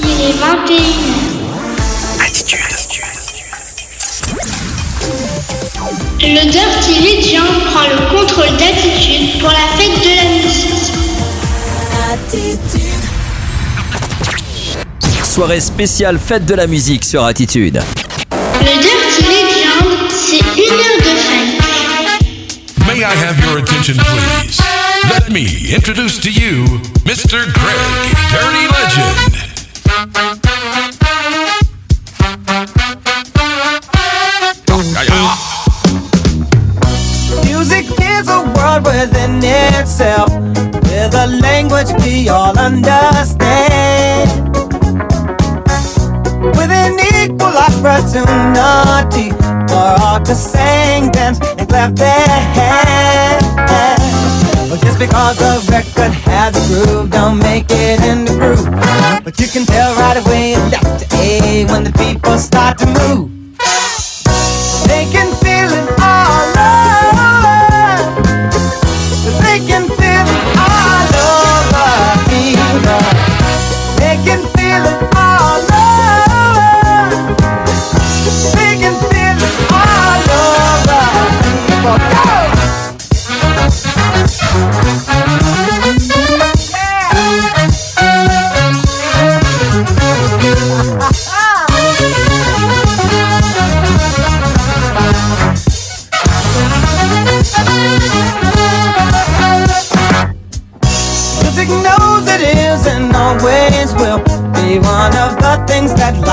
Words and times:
Il 0.00 0.08
est 0.08 0.34
21h. 0.34 0.80
Attitude. 2.26 2.60
Le 6.20 6.50
Dirty 6.50 6.94
Legend 7.00 7.64
prend 7.70 7.86
le 7.88 7.96
contrôle 8.10 8.50
d'attitude 8.56 9.40
pour 9.40 9.50
la 9.50 9.66
fête 9.76 9.98
de 10.02 10.10
la 10.16 10.24
musique. 10.36 10.92
Soirée 15.24 15.60
spéciale 15.60 16.18
fête 16.18 16.44
de 16.44 16.54
la 16.54 16.66
musique 16.66 17.04
sur 17.04 17.24
Attitude. 17.24 17.80
Le 18.60 18.80
Dirty 18.80 19.22
Legend, 19.22 20.10
c'est 20.10 20.42
une 20.56 20.74
heure 20.74 20.98
de 20.98 21.14
fête. 21.16 21.62
May 22.86 22.98
I 23.00 23.04
have 23.04 23.38
your 23.44 23.58
attention, 23.58 23.94
please? 23.96 24.60
Let 25.08 25.30
me 25.30 25.74
introduce 25.74 26.18
to 26.20 26.30
you 26.30 26.80
Mr. 27.04 27.46
Greg, 27.52 27.78
Dirty 28.30 28.66
Legend. 28.66 29.37
World 38.82 39.10
within 39.10 39.40
itself, 39.42 40.30
with 40.30 41.14
a 41.14 41.26
language 41.42 41.88
we 42.04 42.28
all 42.28 42.58
understand. 42.58 44.30
With 46.56 46.70
an 46.70 46.98
equal 47.14 47.56
opportunity 47.56 49.30
for 49.68 49.88
all 50.02 50.20
to 50.20 50.34
sing, 50.34 51.10
dance, 51.10 51.40
and 51.58 51.68
clap 51.68 51.94
their 51.94 52.28
hands. 52.56 53.46
But 54.70 54.80
just 54.80 54.98
because 54.98 55.38
the 55.38 55.66
record 55.70 56.12
has 56.28 56.54
a 56.56 56.62
groove, 56.68 57.10
don't 57.10 57.38
make 57.38 57.66
it 57.70 58.00
in 58.04 58.24
the 58.24 58.32
groove. 58.32 58.68
But 59.24 59.40
you 59.40 59.48
can 59.48 59.64
tell 59.66 59.94
right 59.96 60.16
away 60.24 60.52
it's 60.52 60.70
Dr. 60.70 61.06
A 61.16 61.64
when 61.66 61.84
the 61.84 61.92
people 61.92 62.38
start 62.38 62.78
to 62.78 62.86
move. 62.86 63.30
They 64.86 65.04
can 65.12 65.27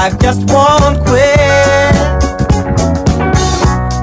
life 0.06 0.20
just 0.20 0.42
won't 0.54 1.00
quit. 1.10 1.96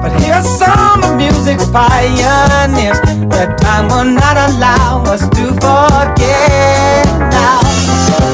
But 0.01 0.11
here's 0.21 0.47
some 0.59 0.99
of 1.01 1.15
music's 1.15 1.67
pioneers 1.71 2.99
that 3.31 3.55
time 3.63 3.87
will 3.87 4.11
not 4.11 4.35
allow 4.35 5.03
us 5.07 5.21
to 5.37 5.45
forget 5.63 7.07
now. 7.31 7.59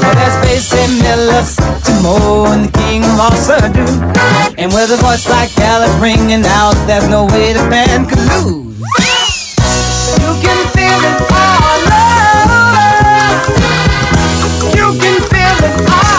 There's 0.02 0.36
Basie 0.42 0.90
Miller, 1.04 1.44
Timo, 1.86 2.50
and 2.50 2.62
the 2.66 2.72
King 2.80 3.04
of 3.04 3.20
all 3.22 3.30
do. 3.78 3.86
And 4.58 4.72
with 4.74 4.90
a 4.90 4.98
voice 5.06 5.28
like 5.28 5.56
Alice 5.60 5.94
ringing 6.02 6.44
out, 6.58 6.74
there's 6.88 7.08
no 7.08 7.26
way 7.26 7.52
the 7.52 7.62
band 7.70 8.08
could 8.08 8.24
lose. 8.34 8.82
You 10.22 10.32
can 10.42 10.58
feel 10.74 11.00
it 11.10 11.18
all 11.38 11.82
over. 11.94 12.66
You 14.74 14.86
can 14.98 15.16
feel 15.30 15.58
it 15.70 15.76
all 15.88 16.09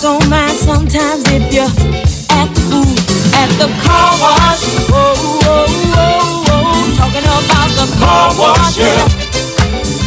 don't 0.00 0.28
mind 0.28 0.56
sometimes 0.56 1.24
if 1.30 1.52
you're 1.52 1.64
at 1.64 2.48
the 2.54 2.60
food, 2.68 2.98
at 3.34 3.48
the 3.58 3.68
car 3.84 4.10
wash. 4.20 4.62
Oh, 4.90 5.14
oh, 5.44 5.66
oh, 5.96 6.44
oh, 6.48 6.94
talking 6.96 7.24
about 7.24 7.70
the 7.78 7.86
car 7.98 8.32
wash. 8.38 8.78
Yeah. 8.78 9.08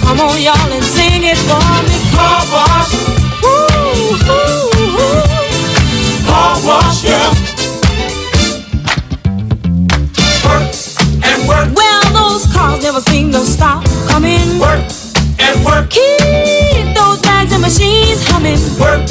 Come 0.02 0.20
on, 0.22 0.42
y'all, 0.42 0.72
and 0.72 0.84
sing 0.84 1.24
it 1.24 1.38
for 1.48 1.62
me. 1.88 1.98
Car 2.12 2.44
wash. 2.52 2.94
Ooh. 3.46 4.18
Car 6.26 6.58
wash. 6.66 7.04
Work 10.44 10.68
and 11.24 11.48
work. 11.48 11.70
Well, 11.76 12.04
those 12.14 12.46
cars 12.54 12.82
never 12.84 13.02
seem 13.02 13.32
to 13.32 13.40
stop 13.46 13.84
coming. 14.08 14.60
Work 14.60 14.84
and 15.40 15.66
work. 15.66 15.90
Keep 15.90 16.96
those 16.96 17.22
bags 17.22 17.52
and 17.54 17.62
machines 17.62 18.24
humming. 18.30 18.60
Work 18.80 19.07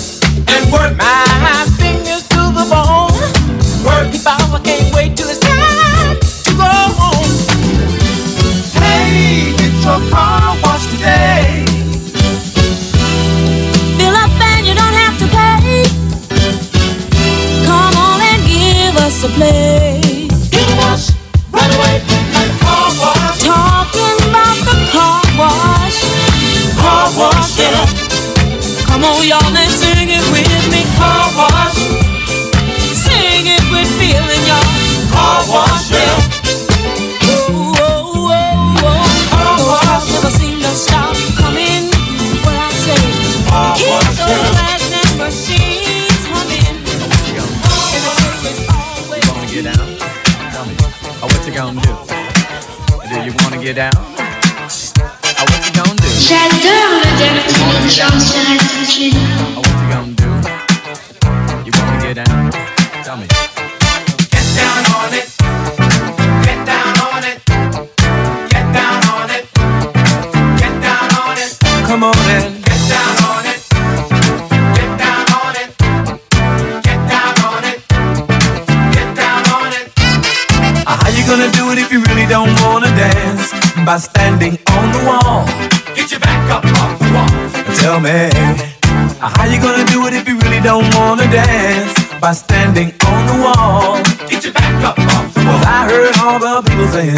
by 92.26 92.32
standing 92.32 92.90
on 93.06 93.22
the 93.30 93.36
wall. 93.44 94.02
Get 94.28 94.42
your 94.42 94.52
back 94.52 94.82
up 94.82 94.98
off 94.98 95.32
the 95.32 95.46
wall. 95.46 95.62
I 95.62 95.86
heard 95.86 96.14
all 96.18 96.38
the 96.42 96.68
people 96.68 96.88
saying, 96.88 97.14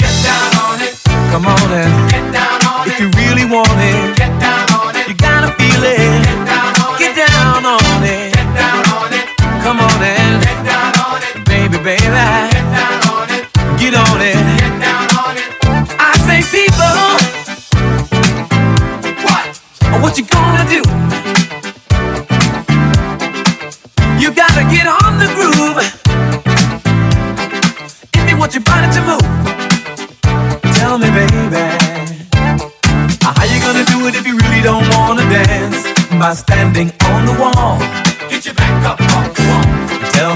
Get 0.00 0.14
down 0.24 0.52
on 0.64 0.80
it. 0.80 0.96
Come 1.30 1.44
on 1.44 1.68
and 1.76 1.95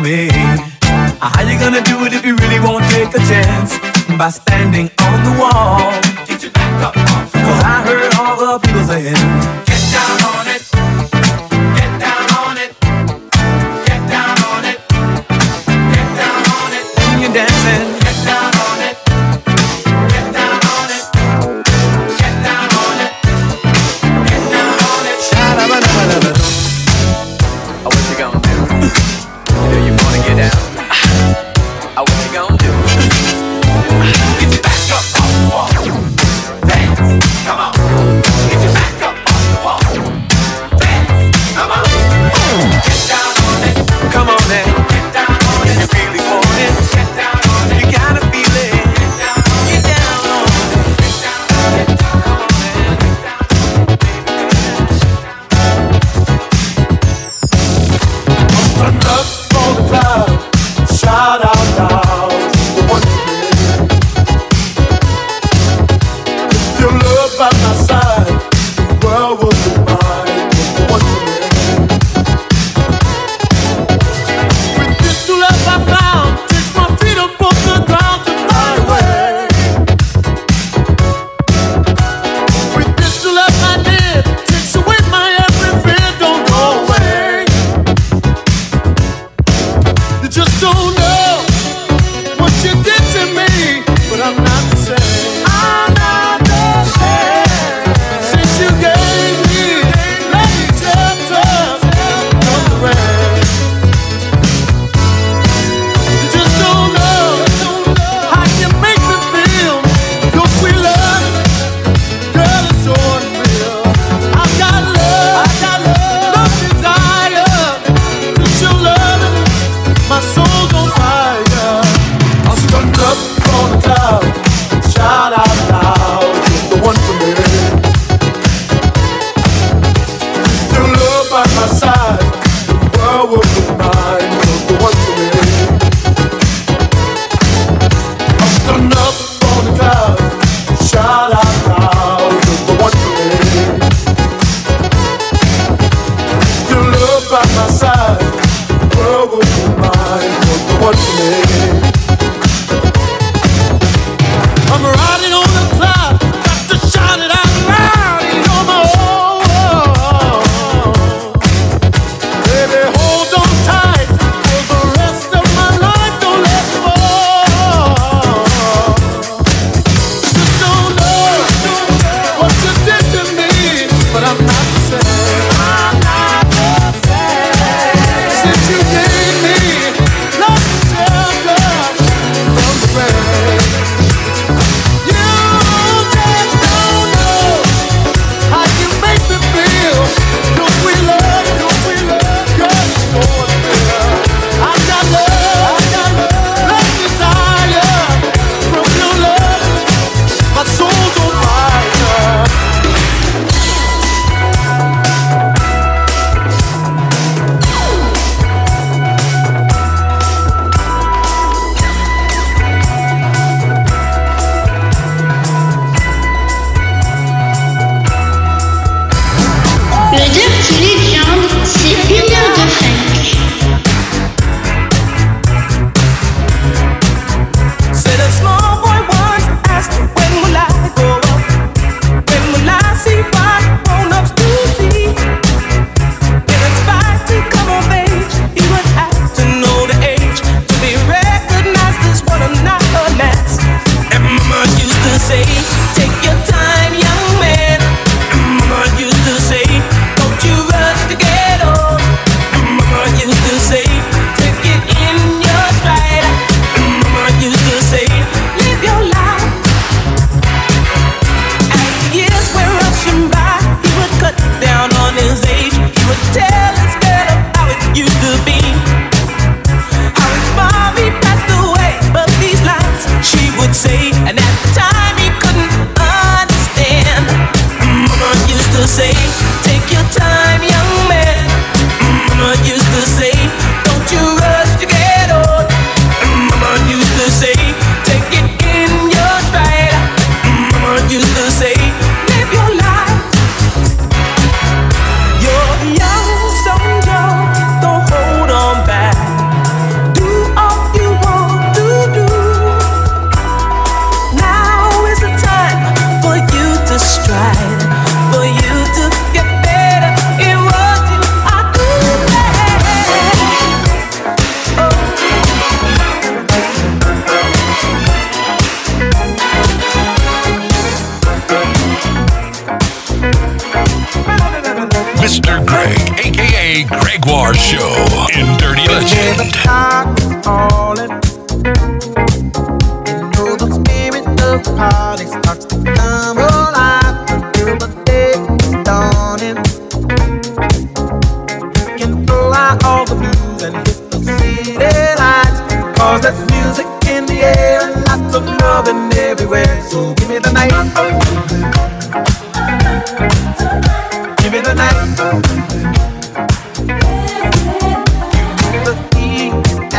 coming. 0.00 0.30
How 1.20 1.42
you 1.42 1.58
gonna 1.58 1.82
do 1.82 2.04
it 2.04 2.12
if 2.12 2.24
you 2.24 2.36
really 2.36 2.60
won't 2.60 2.84
take 2.90 3.08
a 3.14 3.18
chance 3.18 3.78
by 4.16 4.30
standing 4.30 4.90
on 5.00 5.24
the 5.24 5.38
wall? 5.38 6.09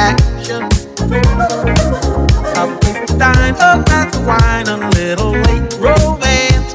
action. 0.02 0.64
A 2.58 3.84
glass 3.86 4.16
of 4.18 4.26
wine, 4.26 4.68
a 4.68 4.78
little 4.98 5.32
late 5.32 5.74
romance. 5.78 6.74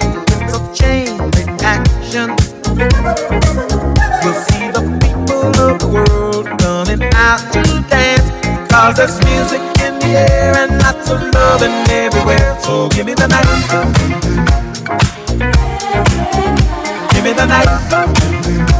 Change 0.78 1.18
We'll 4.22 4.38
see 4.46 4.66
the 4.76 4.82
people 5.02 5.46
of 5.66 5.78
the 5.78 5.88
world 5.92 6.46
coming 6.60 7.02
out 7.14 7.52
to 7.52 7.66
there's 8.94 9.18
music 9.24 9.60
in 9.84 9.98
the 9.98 10.26
air 10.30 10.54
and 10.56 10.78
lots 10.78 11.10
of 11.10 11.20
loving 11.34 11.90
everywhere. 11.90 12.56
So 12.60 12.88
give 12.88 13.06
me 13.06 13.14
the 13.14 13.26
night. 13.26 13.46
Give 17.12 17.24
me 17.24 17.32
the 17.32 17.46
night. 17.46 18.75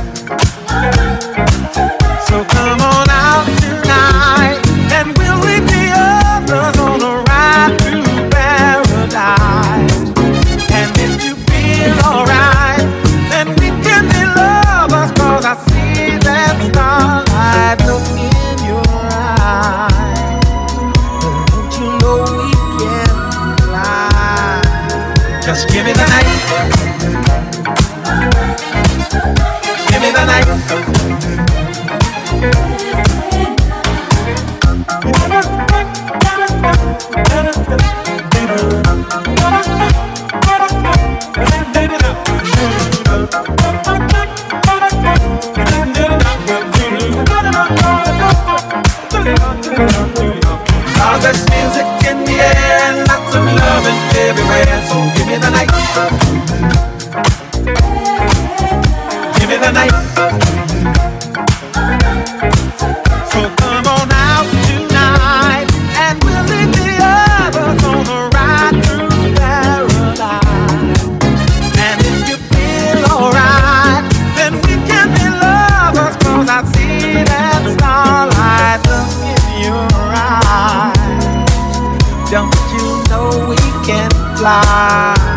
ah. 84.68 85.36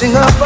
We're 0.00 0.16
up 0.16 0.37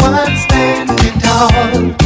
ones, 0.00 0.42
standing 0.42 1.20
tall. 1.20 2.05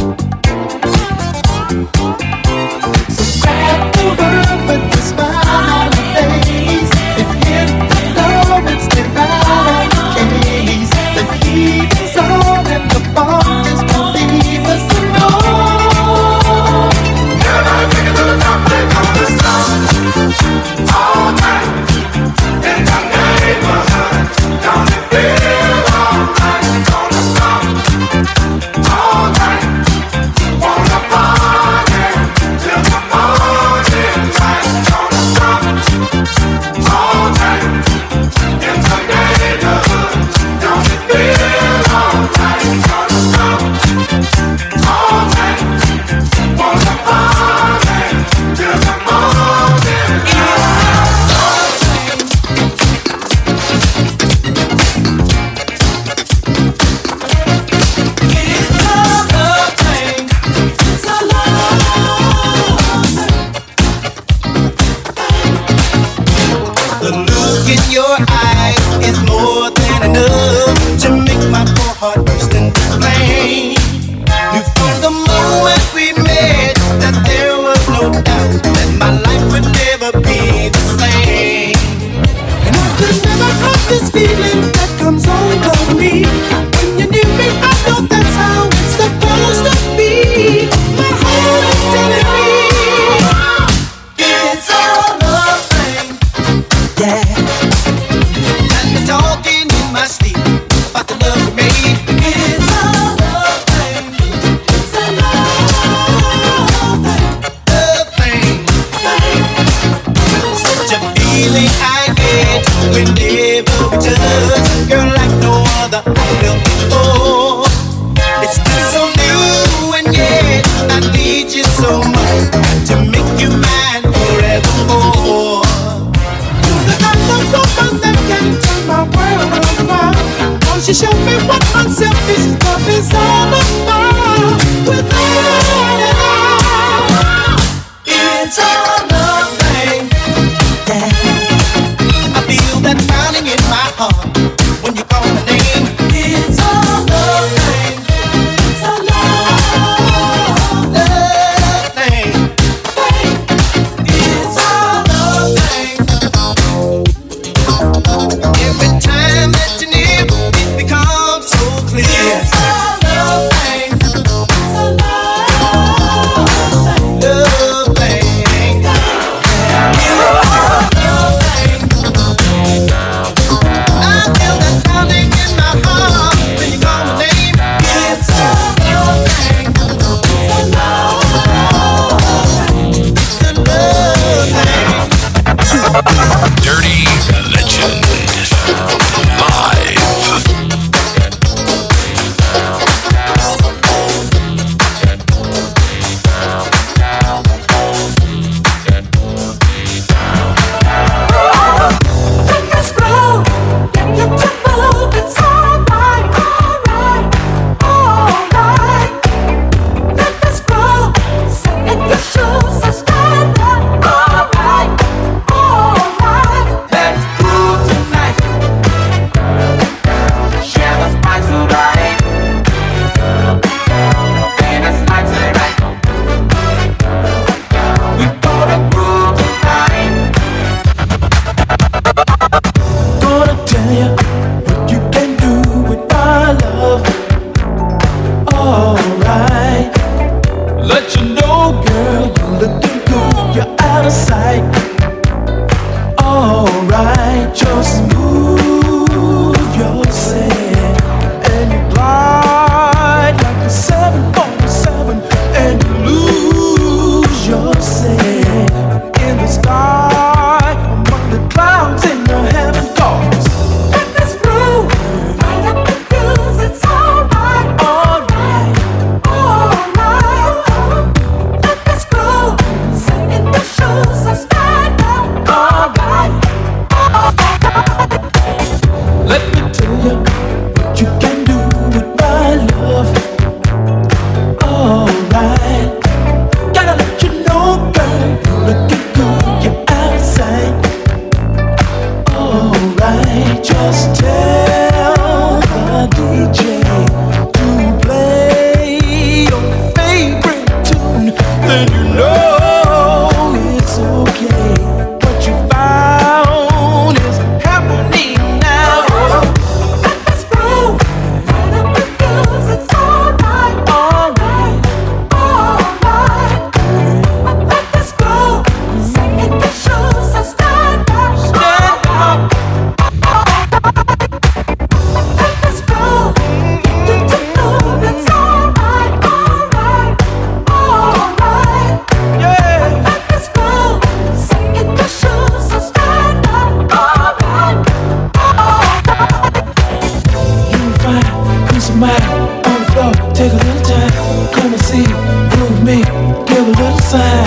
side. 347.11 347.40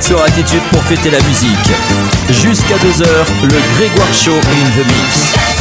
Sur 0.00 0.22
Attitude 0.22 0.62
pour 0.70 0.82
fêter 0.82 1.10
la 1.10 1.20
musique. 1.22 1.72
Jusqu'à 2.28 2.74
2h, 2.76 3.06
le 3.42 3.76
Grégoire 3.76 4.12
Show 4.12 4.32
in 4.32 4.82
the 4.82 4.86
Mix. 4.86 5.53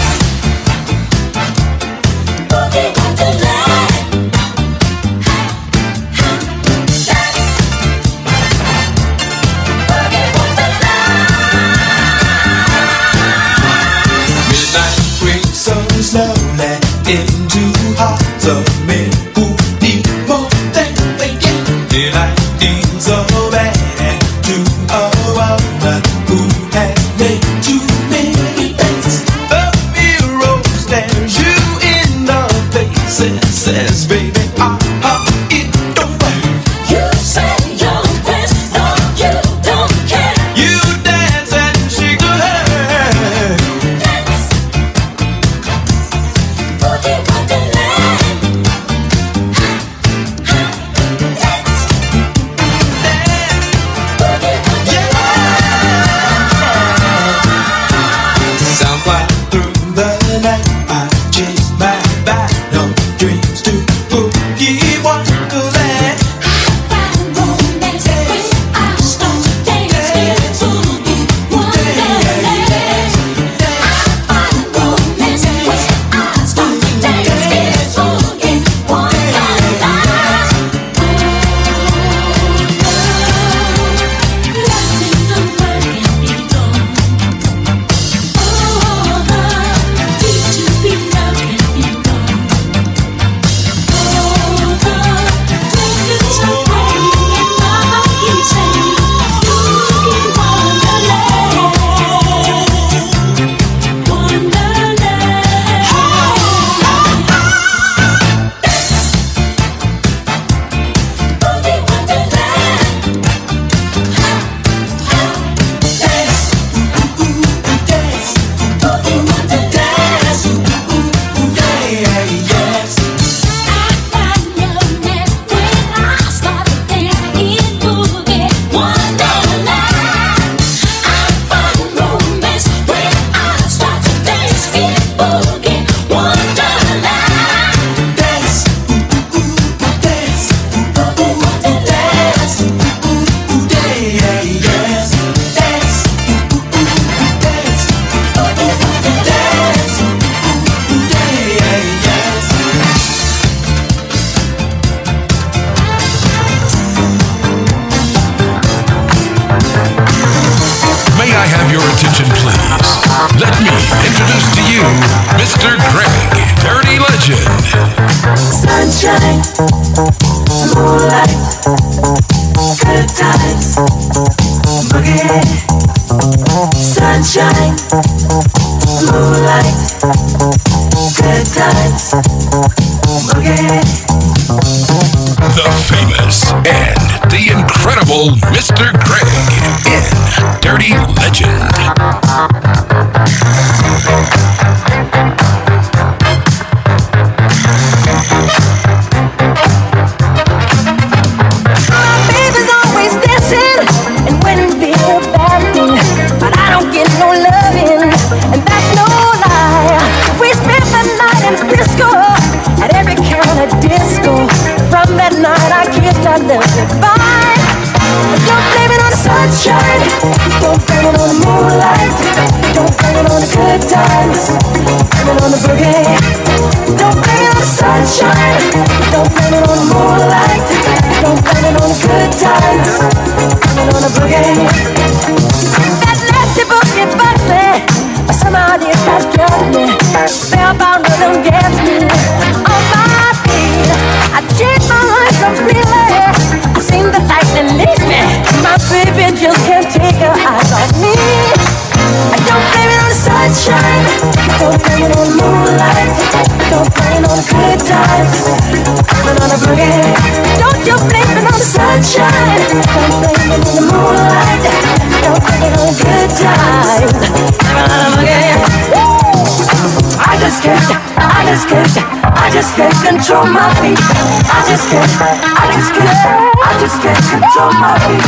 feet. 273.84 274.00
I 274.48 274.64
just 274.64 274.88
can't, 274.88 275.12
I 275.60 275.66
just 275.76 275.92
can't, 275.92 276.20
I 276.64 276.72
just 276.80 276.98
can't 277.04 277.20
control 277.28 277.72
my 277.84 278.00
feet. 278.08 278.24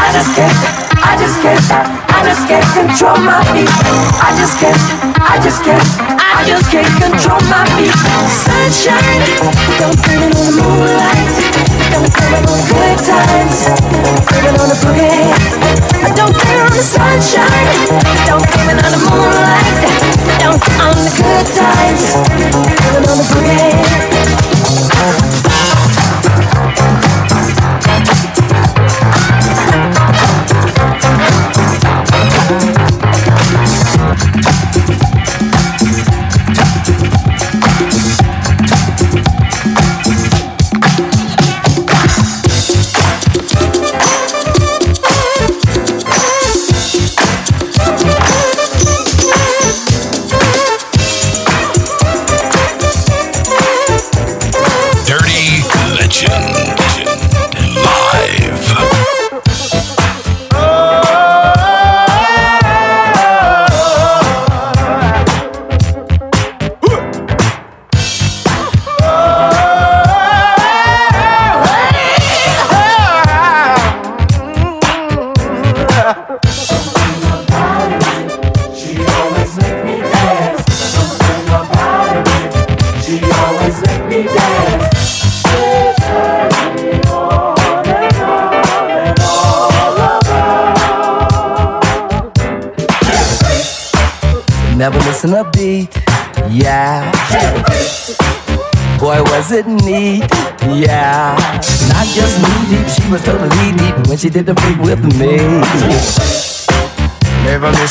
I 0.00 0.08
just 0.16 0.32
can't, 0.32 0.56
I 1.04 1.12
just 1.20 1.36
can't, 1.44 1.60
I 2.08 2.20
just 2.24 2.44
can't 2.48 2.68
control 2.72 3.18
my 3.20 3.44
feet. 3.52 3.68
I 4.24 4.32
just 4.40 4.56
can't, 4.56 4.80
I 5.20 5.36
just 5.44 5.60
can't, 5.60 5.84
I 6.08 6.40
just 6.48 6.66
can't 6.72 6.88
control 6.96 7.40
my 7.52 7.68
feet. 7.76 7.92
Sunshine, 8.48 9.20
don't 9.76 9.98
put 10.00 10.16
it 10.24 10.32
on 10.32 10.44
the 10.48 10.54
moonlight. 10.56 11.28
Don't 11.92 12.08
put 12.08 12.24
it 12.24 12.44
on 12.48 12.56
the 12.56 12.64
good 12.64 12.98
times. 13.04 13.56
Don't 13.68 14.24
put 14.24 14.40
it 14.40 14.56
on 14.56 14.68
the 14.72 14.78
boogie. 14.80 15.28
Don't 16.16 16.32
put 16.32 16.48
it 16.48 16.64
on 16.64 16.72
the 16.72 16.84
sunshine. 16.84 17.76
Don't 18.24 18.40
put 18.40 18.72
it 18.72 18.80
on 18.80 18.90
the 18.96 19.00
moonlight. 19.04 19.84
Don't 20.40 20.64
on 20.80 20.96
the 20.96 21.12
good 21.20 21.46
times. 21.60 22.04
Put 22.24 23.04
it 23.04 23.08
on 23.12 23.16
the 23.20 23.26
boogie. 23.28 24.53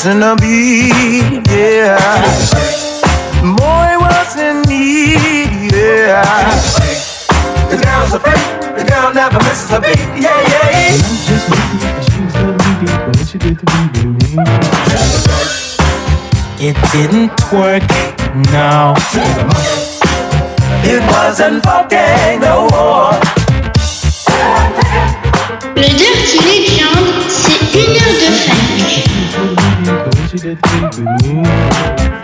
missing 0.04 0.22
a 0.22 0.36
beat, 0.36 1.48
yeah. 1.48 1.96
Boy 3.40 3.96
wasn't 4.00 4.68
me, 4.68 5.14
yeah. 5.72 6.22
The 7.70 7.76
girl's 7.82 8.12
a 8.12 8.20
freak, 8.20 8.76
the 8.76 8.84
girl 8.84 9.14
never 9.14 9.38
misses 9.38 9.70
a 9.70 9.80
beat, 9.80 9.98
yeah, 10.20 10.40
yeah. 10.52 10.70
yeah. 10.70 10.92
Just 11.24 11.48
she 13.30 13.38
did 13.38 13.58
to 13.58 13.64
be 13.64 13.72
with 14.08 14.36
me. 14.36 14.44
It 16.60 16.76
didn't 16.92 17.32
work, 17.50 17.88
no. 18.52 18.94
It 20.84 21.02
wasn't 21.10 21.64
funky. 21.64 22.33
Música 31.34 32.23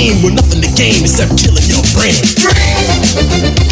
vein. 0.00 0.22
With 0.22 0.34
nothing 0.34 0.62
to 0.62 0.68
gain 0.74 1.02
except 1.02 1.36
killing 1.38 1.64
your 1.68 1.82
brain. 1.94 3.69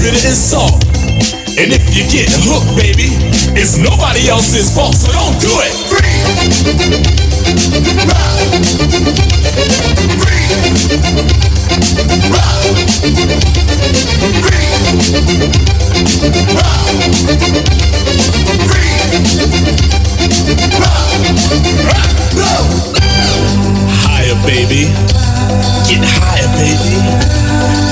bitter 0.00 0.26
and 0.26 0.36
salt. 0.36 0.84
And 1.60 1.72
if 1.72 1.94
you 1.94 2.08
get 2.08 2.32
hooked, 2.32 2.72
baby, 2.76 3.12
it's 3.52 3.76
nobody 3.76 4.28
else's 4.28 4.72
fault, 4.74 4.94
so 4.96 5.12
don't 5.12 5.38
do 5.40 5.52
it. 5.60 5.72
Free. 5.92 6.00
Free. 10.24 10.24
Free. 10.24 10.40
Free. 10.40 10.48
Free. 14.40 14.68
Free. 14.70 14.90
Free. 18.30 18.90
Free 23.64 23.79
higher, 24.20 24.36
baby. 24.44 24.84
Get 25.88 26.04
higher, 26.04 26.48
baby. 26.60 27.00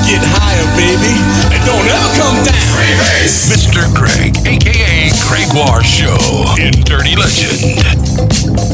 Get 0.05 0.20
higher, 0.20 0.68
baby. 0.76 1.16
And 1.55 1.64
don't 1.64 1.89
ever 1.89 2.11
come 2.20 2.45
down. 2.45 2.55
Freebase. 2.68 3.49
Mr. 3.49 3.89
Craig, 3.97 4.37
aka 4.47 5.11
Craig 5.24 5.49
War 5.55 5.83
Show 5.83 6.18
in 6.61 6.72
Dirty 6.85 7.16
Legend. 7.16 8.68